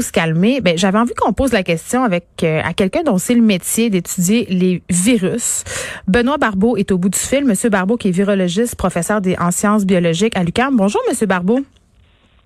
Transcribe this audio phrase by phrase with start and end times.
[0.00, 3.34] se calmer, ben, j'avais envie qu'on pose la question avec euh, à quelqu'un dont c'est
[3.34, 5.62] le métier d'étudier les virus.
[6.08, 7.44] Benoît Barbeau est au bout du fil.
[7.44, 10.76] Monsieur Barbeau, qui est virologiste, professeur des, en sciences biologiques à l'UQAM.
[10.76, 11.60] Bonjour, Monsieur Barbeau.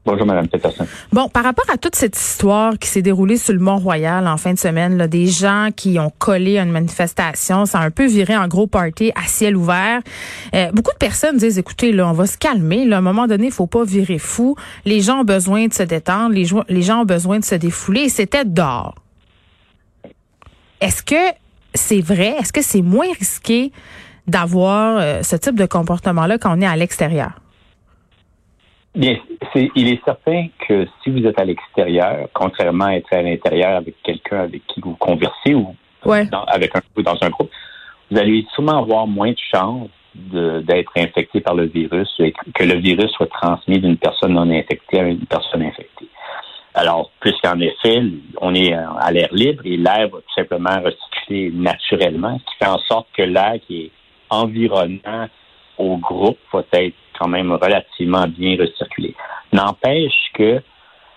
[0.04, 0.86] Bonjour, Mme Peterson.
[1.12, 4.54] Bon, par rapport à toute cette histoire qui s'est déroulée sur le Mont-Royal en fin
[4.54, 8.06] de semaine, là, des gens qui ont collé à une manifestation, ça a un peu
[8.06, 10.00] viré en gros party à ciel ouvert.
[10.54, 12.86] Euh, beaucoup de personnes disent, écoutez, on va se calmer.
[12.86, 14.56] Là, à un moment donné, il faut pas virer fou.
[14.86, 16.34] Les gens ont besoin de se détendre.
[16.34, 18.02] Les, les gens ont besoin de se défouler.
[18.02, 18.94] Et c'était dehors.
[20.80, 21.34] Est-ce que
[21.74, 22.34] c'est vrai?
[22.38, 23.72] Est-ce que c'est moins risqué
[24.26, 27.32] d'avoir euh, ce type de comportement-là quand on est à l'extérieur?
[28.94, 29.16] Bien,
[29.74, 33.94] il est certain que si vous êtes à l'extérieur, contrairement à être à l'intérieur avec
[34.02, 37.50] quelqu'un avec qui vous conversez ou dans, avec un, dans un groupe,
[38.10, 42.74] vous allez sûrement avoir moins de chances d'être infecté par le virus et que le
[42.74, 46.08] virus soit transmis d'une personne non infectée à une personne infectée.
[46.74, 48.02] Alors, puisqu'en effet,
[48.40, 52.70] on est à l'air libre et l'air va tout simplement recirculer naturellement, ce qui fait
[52.70, 53.90] en sorte que l'air qui est
[54.30, 55.28] environnant
[55.78, 59.14] au groupe va être quand même relativement bien recirculé.
[59.52, 60.62] N'empêche que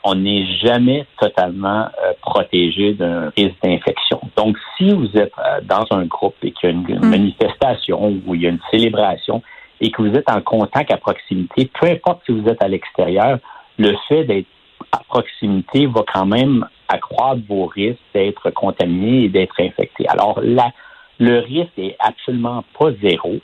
[0.04, 4.20] on n'est jamais totalement euh, protégé d'un risque d'infection.
[4.36, 7.06] Donc, si vous êtes euh, dans un groupe et qu'il y a une, mm.
[7.06, 9.44] manifestation ou il y a une célébration
[9.80, 13.38] et que vous êtes en contact à proximité, peu importe si vous êtes à l'extérieur,
[13.78, 14.48] le fait d'être
[14.92, 20.08] à proximité va quand même accroître vos risques d'être contaminé et d'être infecté.
[20.08, 23.36] Alors le risque est absolument pas zéro.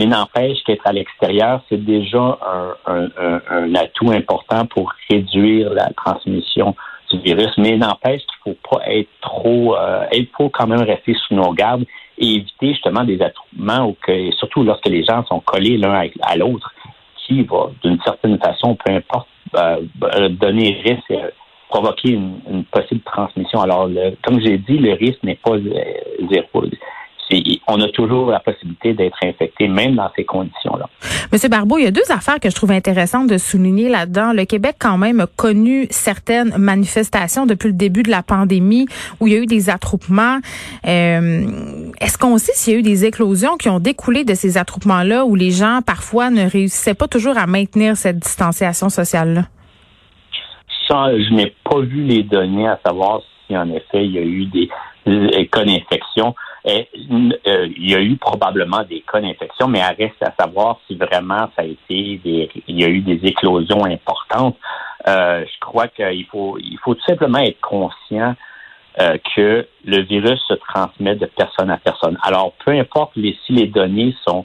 [0.00, 2.38] Mais n'empêche qu'être à l'extérieur, c'est déjà
[2.86, 6.74] un, atout important pour réduire la transmission
[7.10, 7.52] du virus.
[7.58, 11.34] Mais n'empêche qu'il ne faut pas être trop, euh, il faut quand même rester sous
[11.34, 11.84] nos gardes
[12.16, 13.94] et éviter justement des attroupements
[14.38, 16.72] surtout lorsque les gens sont collés l'un à l'autre,
[17.18, 21.28] qui va d'une certaine façon, peu importe, euh, donner risque, euh,
[21.68, 23.60] provoquer une, possible transmission.
[23.60, 23.86] Alors,
[24.24, 25.58] comme j'ai dit, le risque n'est pas
[26.30, 26.64] zéro
[27.66, 30.88] on a toujours la possibilité d'être infecté, même dans ces conditions-là.
[31.32, 34.32] Monsieur Barbeau, il y a deux affaires que je trouve intéressantes de souligner là-dedans.
[34.32, 38.86] Le Québec, quand même, a connu certaines manifestations depuis le début de la pandémie
[39.20, 40.38] où il y a eu des attroupements.
[40.86, 44.58] Euh, est-ce qu'on sait s'il y a eu des éclosions qui ont découlé de ces
[44.58, 49.44] attroupements-là où les gens, parfois, ne réussissaient pas toujours à maintenir cette distanciation sociale-là?
[50.88, 54.22] Ça, je n'ai pas vu les données à savoir si, en effet, il y a
[54.22, 54.68] eu des
[55.52, 56.34] cas d'infection.
[56.66, 60.94] Euh, il y a eu probablement des cas d'infection, mais il reste à savoir si
[60.94, 64.56] vraiment ça a été des, il y a eu des éclosions importantes.
[65.08, 68.34] Euh, je crois qu'il faut, il faut tout simplement être conscient
[69.00, 72.18] euh, que le virus se transmet de personne à personne.
[72.22, 74.44] Alors, peu importe si les données sont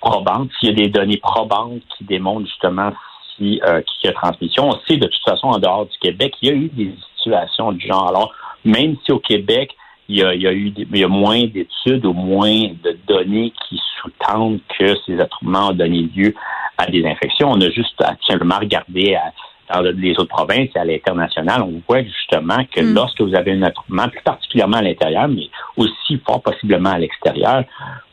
[0.00, 2.92] probantes, s'il y a des données probantes qui démontrent justement
[3.36, 6.34] si euh, qu'il y a transmission, on sait de toute façon en dehors du Québec,
[6.42, 8.08] il y a eu des situations du genre.
[8.08, 8.32] Alors,
[8.64, 9.76] même si au Québec,
[10.08, 12.98] il y a, il y a eu il y a moins d'études ou moins de
[13.06, 16.34] données qui sous-tendent que ces attroupements ont donné lieu
[16.78, 17.50] à des infections.
[17.50, 19.32] On a juste à simplement regarder à,
[19.74, 22.94] dans les autres provinces et à l'international, on voit justement que mm.
[22.94, 27.64] lorsque vous avez un attroupement, plus particulièrement à l'intérieur, mais aussi fort possiblement à l'extérieur,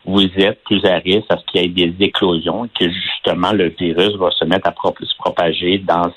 [0.04, 3.68] vous êtes plus à risque à ce qu'il y ait des éclosions, que justement le
[3.68, 6.12] virus va se mettre à se propager dans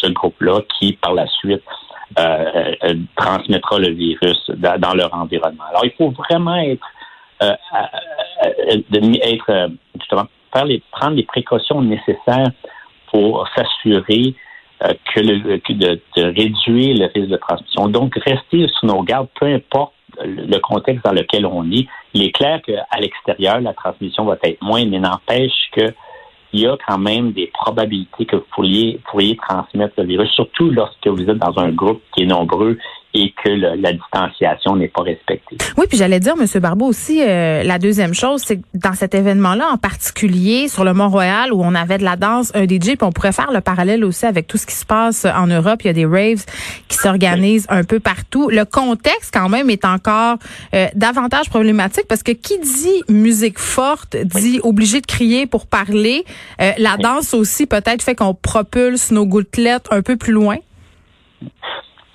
[0.00, 1.62] ce groupe-là qui, par la suite,
[2.18, 5.64] euh, euh, transmettra le virus dans, leur environnement.
[5.70, 6.86] Alors, il faut vraiment être,
[7.42, 7.54] euh,
[8.92, 12.50] être justement faire les, prendre les précautions nécessaires
[13.10, 14.34] pour s'assurer
[14.80, 17.88] que, le, de, réduire le risque de transmission.
[17.88, 21.86] Donc, rester sous nos gardes, peu importe le contexte dans lequel on est.
[22.14, 25.86] Il est clair qu'à l'extérieur, la transmission va être moins, mais n'empêche que
[26.52, 31.06] il y a quand même des probabilités que vous pourriez, transmettre le virus, surtout lorsque
[31.06, 32.78] vous êtes dans un groupe qui est nombreux
[33.14, 35.58] et que la distanciation n'est pas respectée.
[35.76, 36.46] Oui, puis j'allais dire, M.
[36.60, 40.94] Barbeau, aussi, euh, la deuxième chose, c'est que dans cet événement-là, en particulier sur le
[40.94, 44.04] Mont-Royal, où on avait de la danse, un DJ, puis on pourrait faire le parallèle
[44.04, 45.82] aussi avec tout ce qui se passe en Europe.
[45.82, 46.44] Il y a des raves
[46.88, 48.48] qui s'organisent un peu partout.
[48.48, 50.38] Le contexte, quand même, est encore
[50.74, 56.24] euh, davantage problématique parce que qui dit musique forte dit obligé de crier pour parler.
[56.60, 60.56] Euh, la danse aussi, peut-être, fait qu'on propulse nos gouttelettes un peu plus loin.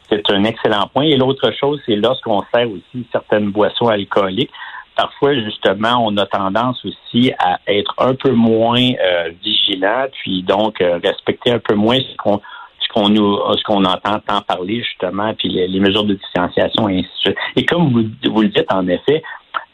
[0.10, 1.04] C'est un excellent point.
[1.04, 4.52] Et l'autre chose, c'est lorsqu'on sert aussi certaines boissons alcooliques,
[4.96, 10.82] parfois, justement, on a tendance aussi à être un peu moins euh, vigilant, puis donc
[10.82, 12.42] euh, respecter un peu moins ce qu'on
[12.80, 17.00] ce qu'on nous ce qu'on entend tant parler justement, puis les, mesures de distanciation et
[17.00, 17.38] ainsi de suite.
[17.56, 19.24] Et comme vous, vous le dites en effet,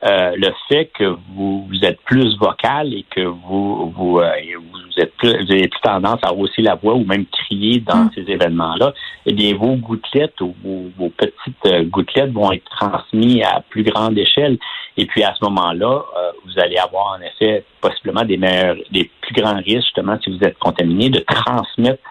[0.06, 5.02] euh, le fait que vous, vous, êtes plus vocal et que vous vous, euh, vous
[5.02, 8.12] êtes plus, vous avez plus tendance à hausser la voix ou même crier dans mm.
[8.14, 8.94] ces événements-là,
[9.26, 10.54] eh bien vos gouttelettes ou
[10.98, 14.58] vos, petites euh, gouttelettes vont être transmises à plus grande échelle.
[14.98, 16.04] Et puis à ce moment-là,
[16.46, 20.44] vous allez avoir en effet possiblement des meilleurs, des plus grands risques justement si vous
[20.44, 22.04] êtes contaminé de transmettre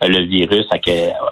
[0.00, 0.78] le virus à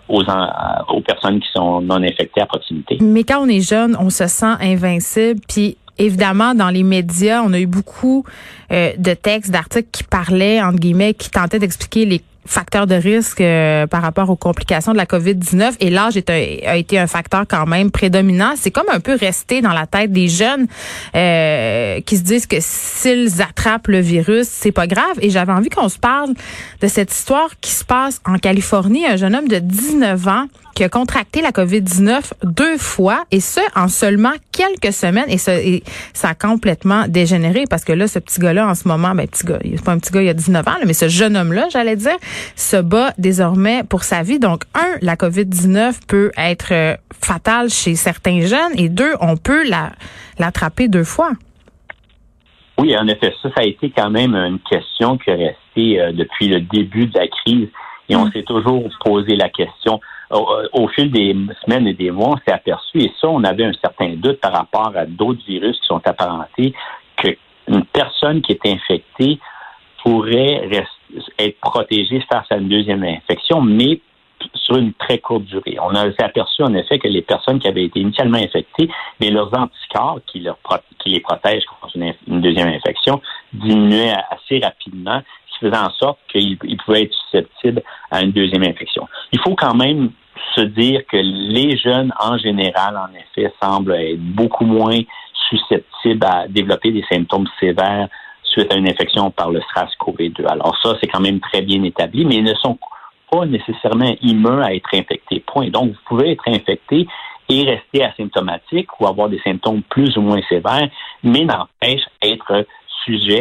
[0.09, 2.99] aux, aux personnes qui sont non infectées à proximité.
[3.00, 7.52] Mais quand on est jeune, on se sent invincible, puis évidemment, dans les médias, on
[7.52, 8.24] a eu beaucoup
[8.72, 13.40] euh, de textes, d'articles qui parlaient, entre guillemets, qui tentaient d'expliquer les facteurs de risque
[13.40, 17.66] euh, par rapport aux complications de la COVID-19 et l'âge a été un facteur quand
[17.66, 18.54] même prédominant.
[18.56, 20.66] C'est comme un peu resté dans la tête des jeunes
[21.14, 25.18] euh, qui se disent que s'ils attrapent le virus, c'est pas grave.
[25.20, 26.32] Et j'avais envie qu'on se parle
[26.80, 29.06] de cette histoire qui se passe en Californie.
[29.06, 30.46] Un jeune homme de 19 ans
[30.78, 35.28] qui a contracté la COVID-19 deux fois et ce, en seulement quelques semaines.
[35.28, 35.54] Et ça,
[36.14, 39.44] ça a complètement dégénéré parce que là, ce petit gars-là, en ce moment, ben, petit
[39.44, 41.96] gars, c'est pas un petit gars, il a 19 ans, mais ce jeune homme-là, j'allais
[41.96, 42.16] dire,
[42.54, 44.38] se bat désormais pour sa vie.
[44.38, 49.69] Donc, un, la COVID-19 peut être euh, fatale chez certains jeunes et deux, on peut
[49.69, 49.90] la,
[50.38, 51.32] l'attraper deux fois.
[52.78, 56.12] Oui, en effet, ça, ça a été quand même une question qui est restée euh,
[56.12, 57.69] depuis le début de la crise
[58.08, 58.32] et on mm.
[58.32, 61.34] s'est toujours posé la question au, fil des
[61.64, 64.52] semaines et des mois, on s'est aperçu, et ça, on avait un certain doute par
[64.52, 66.75] rapport à d'autres virus qui sont apparentés,
[67.16, 69.38] qu'une personne qui est infectée
[70.02, 70.69] pourrait
[71.38, 74.00] être protégée face à une deuxième infection, mais
[74.54, 75.76] sur une très courte durée.
[75.80, 78.88] On a aperçu en effet que les personnes qui avaient été initialement infectées,
[79.20, 80.44] mais leurs anticorps qui
[81.06, 83.20] les protègent contre une deuxième infection
[83.52, 85.22] diminuaient assez rapidement
[85.58, 89.08] faisait en sorte qu'il pouvait être susceptible à une deuxième infection.
[89.32, 90.10] Il faut quand même
[90.55, 95.00] se dire que les jeunes, en général, en effet, semblent être beaucoup moins
[95.49, 98.08] susceptibles à développer des symptômes sévères
[98.43, 100.46] suite à une infection par le SRAS-CoV-2.
[100.46, 102.78] Alors ça, c'est quand même très bien établi, mais ils ne sont
[103.31, 105.40] pas nécessairement immuns à être infectés.
[105.46, 105.69] Point.
[105.69, 107.06] Donc, vous pouvez être infecté
[107.50, 110.88] et rester asymptomatique ou avoir des symptômes plus ou moins sévères,
[111.22, 112.66] mais n'empêche être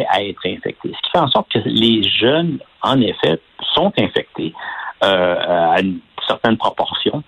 [0.09, 0.91] à être infecté.
[0.95, 3.39] Ce qui fait en sorte que les jeunes, en effet,
[3.73, 4.53] sont infectés
[5.03, 5.35] euh,
[5.75, 7.23] à une certaine proportion.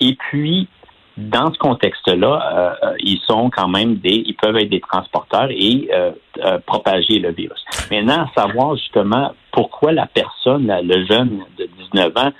[0.00, 0.68] Et puis,
[1.16, 5.88] dans ce contexte-là, euh, ils sont quand même des, ils peuvent être des transporteurs et
[5.92, 6.12] euh,
[6.66, 7.64] propager le virus.
[7.90, 12.32] Maintenant, savoir justement pourquoi la personne, le jeune de 19 ans,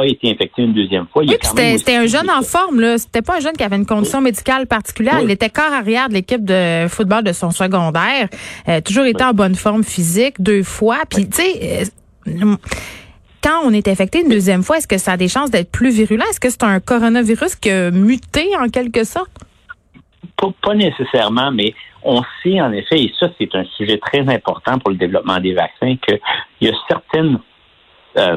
[0.00, 1.22] a été infecté une deuxième fois.
[1.22, 2.98] Oui, c'était un jeune en forme, là.
[2.98, 5.20] C'était pas un jeune qui avait une condition médicale particulière.
[5.22, 8.28] Il était corps arrière de l'équipe de football de son secondaire.
[8.68, 10.98] Euh, toujours été en bonne forme physique deux fois.
[11.08, 11.84] Puis, tu sais,
[12.26, 12.56] euh,
[13.42, 15.90] quand on est infecté une deuxième fois, est-ce que ça a des chances d'être plus
[15.90, 16.24] virulent?
[16.30, 19.30] Est-ce que c'est un coronavirus qui a muté en quelque sorte?
[20.36, 21.72] Pas, nécessairement, mais
[22.02, 25.54] on sait en effet, et ça c'est un sujet très important pour le développement des
[25.54, 26.20] vaccins, qu'il
[26.60, 27.38] y a certaines
[28.18, 28.36] euh,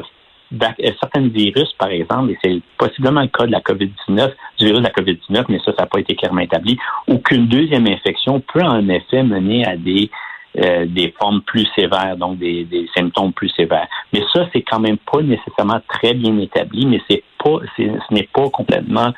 [1.00, 4.84] certains virus, par exemple, et c'est possiblement le cas de la COVID-19, du virus de
[4.84, 8.62] la COVID-19, mais ça, ça n'a pas été clairement établi, ou qu'une deuxième infection peut
[8.62, 10.10] en effet mener à des
[10.58, 13.86] euh, des formes plus sévères, donc des, des, symptômes plus sévères.
[14.12, 18.28] Mais ça, c'est quand même pas nécessairement très bien établi, mais c'est pas, ce n'est
[18.32, 19.12] pas complètement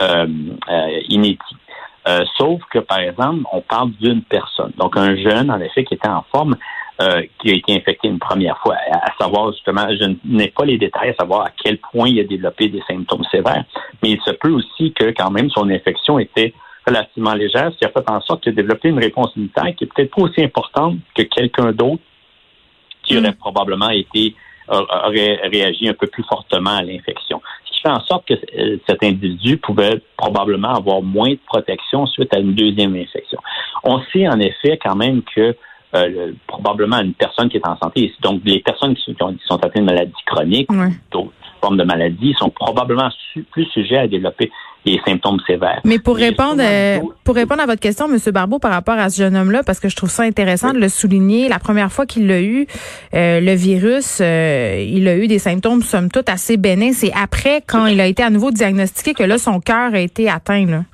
[0.00, 0.26] euh,
[0.70, 1.40] euh inédit.
[2.38, 4.70] sauf que, par exemple, on parle d'une personne.
[4.78, 6.54] Donc, un jeune, en effet, qui était en forme,
[7.00, 8.76] euh, qui a été infecté une première fois.
[8.90, 12.24] À, savoir justement, je n'ai pas les détails à savoir à quel point il a
[12.24, 13.64] développé des symptômes sévères,
[14.02, 16.54] mais il se peut aussi que quand même son infection était
[16.86, 19.84] relativement légère, ce qui a fait en sorte qu'il a développé une réponse immunitaire qui
[19.84, 22.02] est peut-être pas aussi importante que quelqu'un d'autre
[23.02, 23.36] qui aurait mm.
[23.36, 24.34] probablement été
[24.68, 27.40] aurait réagi un peu plus fortement à l'infection.
[27.66, 32.06] Ce qui fait en sorte que euh, cet individu pouvait probablement avoir moins de protection
[32.06, 33.38] suite à une deuxième infection.
[33.84, 35.54] On sait en effet quand même que
[35.96, 38.12] euh, probablement une personne qui est en santé.
[38.22, 40.68] Donc, les personnes qui sont, qui sont atteintes de maladies chroniques,
[41.10, 43.08] d'autres formes de maladies, sont probablement
[43.50, 44.50] plus sujets à développer
[44.84, 45.80] des symptômes sévères.
[45.84, 48.18] Mais pour répondre, euh, pour répondre à votre question, M.
[48.32, 50.88] Barbeau, par rapport à ce jeune homme-là, parce que je trouve ça intéressant de le
[50.88, 52.66] souligner, la première fois qu'il l'a eu,
[53.14, 56.92] euh, le virus, il a eu des symptômes, somme toute, assez bénins.
[56.92, 60.30] C'est après, quand il a été à nouveau diagnostiqué, que là, son cœur a été
[60.30, 60.66] atteint.
[60.66, 60.84] Là.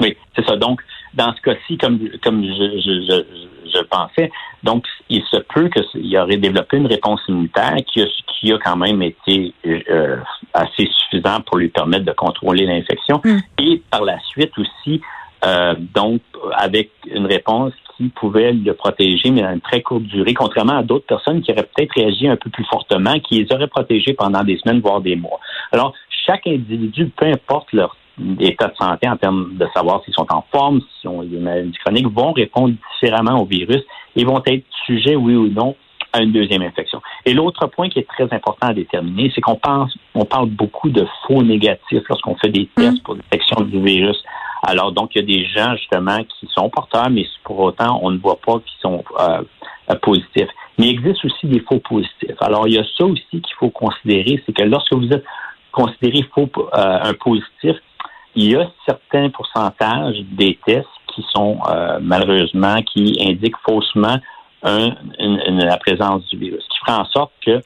[0.00, 0.56] Oui, c'est ça.
[0.56, 0.80] Donc,
[1.14, 3.43] dans ce cas-ci, comme, comme je, je, je
[3.80, 4.30] pensais.
[4.62, 8.76] Donc, il se peut qu'il aurait développé une réponse immunitaire qui a, qui a quand
[8.76, 10.16] même été euh,
[10.52, 13.20] assez suffisant pour lui permettre de contrôler l'infection.
[13.24, 13.38] Mm.
[13.58, 15.00] Et par la suite aussi,
[15.44, 16.20] euh, donc,
[16.52, 20.82] avec une réponse qui pouvait le protéger, mais à une très courte durée, contrairement à
[20.82, 24.42] d'autres personnes qui auraient peut-être réagi un peu plus fortement, qui les auraient protégés pendant
[24.42, 25.38] des semaines, voire des mois.
[25.72, 25.92] Alors,
[26.26, 27.96] chaque individu, peu importe leur
[28.40, 31.76] état de santé en termes de savoir s'ils sont en forme, s'ils ont des maladies
[31.84, 33.82] chroniques, vont répondre différemment au virus
[34.16, 35.74] et vont être sujets, oui ou non,
[36.12, 37.02] à une deuxième infection.
[37.26, 40.88] Et l'autre point qui est très important à déterminer, c'est qu'on pense, on parle beaucoup
[40.88, 44.22] de faux négatifs lorsqu'on fait des tests pour détection du virus.
[44.62, 48.10] Alors, donc, il y a des gens, justement, qui sont porteurs, mais pour autant, on
[48.12, 49.42] ne voit pas qu'ils sont euh,
[50.02, 50.48] positifs.
[50.78, 52.40] Mais il existe aussi des faux positifs.
[52.40, 55.24] Alors, il y a ça aussi qu'il faut considérer, c'est que lorsque vous êtes
[55.72, 57.76] considéré faux, euh, un positif,
[58.36, 64.16] il y a certains pourcentages des tests qui sont euh, malheureusement qui indiquent faussement
[64.62, 67.60] la présence du virus, qui ferait en sorte que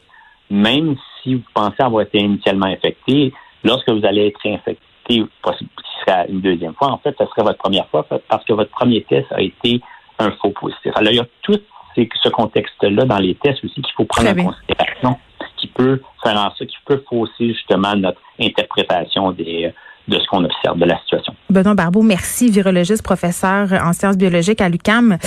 [0.51, 3.33] même si vous pensez avoir été initialement infecté,
[3.63, 5.65] lorsque vous allez être infecté, ce
[6.05, 9.05] sera une deuxième fois, en fait, ce serait votre première fois parce que votre premier
[9.05, 9.81] test a été
[10.19, 10.93] un faux positif.
[10.97, 11.61] Alors, il y a tout
[11.97, 15.19] ce contexte-là dans les tests aussi qu'il faut prendre en considération,
[15.57, 19.73] qui peut faire en sorte, qui peut fausser justement notre interprétation des,
[20.09, 21.35] de ce qu'on observe de la situation.
[21.51, 25.19] Benoît Barbeau, merci, virologiste, professeur en sciences biologiques à l'UCAM.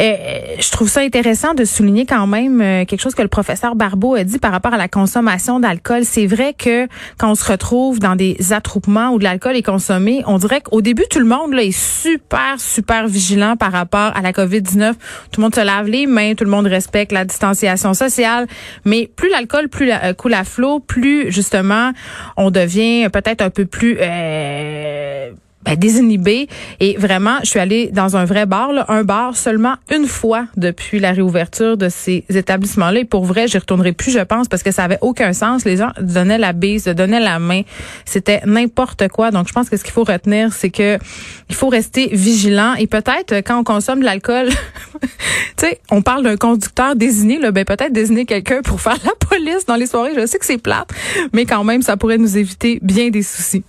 [0.00, 0.14] Euh,
[0.60, 4.14] je trouve ça intéressant de souligner quand même euh, quelque chose que le professeur Barbeau
[4.14, 6.04] a dit par rapport à la consommation d'alcool.
[6.04, 6.86] C'est vrai que
[7.18, 10.82] quand on se retrouve dans des attroupements où de l'alcool est consommé, on dirait qu'au
[10.82, 14.92] début, tout le monde là, est super, super vigilant par rapport à la COVID-19.
[14.92, 18.46] Tout le monde se lave les mains, tout le monde respecte la distanciation sociale.
[18.84, 21.92] Mais plus l'alcool plus la, euh, coule à flot, plus justement
[22.36, 23.98] on devient peut-être un peu plus...
[24.00, 24.17] Euh,
[25.68, 26.48] ben, désinhibé.
[26.80, 30.46] Et vraiment, je suis allée dans un vrai bar, là, un bar seulement une fois
[30.56, 33.00] depuis la réouverture de ces établissements-là.
[33.00, 35.64] Et pour vrai, j'y retournerai plus, je pense, parce que ça avait aucun sens.
[35.64, 37.62] Les gens donnaient la bise, donnaient la main.
[38.06, 39.30] C'était n'importe quoi.
[39.30, 40.98] Donc, je pense que ce qu'il faut retenir, c'est que
[41.50, 42.74] il faut rester vigilant.
[42.74, 44.48] Et peut-être, quand on consomme de l'alcool,
[45.02, 45.08] tu
[45.58, 49.66] sais, on parle d'un conducteur désigné, là, ben peut-être désigner quelqu'un pour faire la police
[49.66, 50.12] dans les soirées.
[50.16, 50.88] Je sais que c'est plate,
[51.32, 53.64] mais quand même, ça pourrait nous éviter bien des soucis.